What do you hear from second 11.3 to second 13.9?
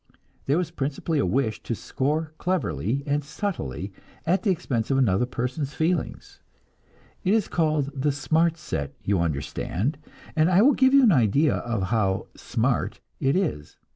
of how "smart" it is.